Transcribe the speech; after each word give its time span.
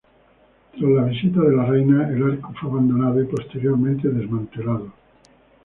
Tras 0.71 0.81
la 0.91 1.03
visita 1.03 1.41
de 1.41 1.55
la 1.55 1.63
reina, 1.65 2.09
el 2.09 2.23
arco 2.31 2.51
fue 2.59 2.71
abandonado 2.71 3.21
y 3.21 3.25
posteriormente 3.27 4.09
desmantelado. 4.09 4.91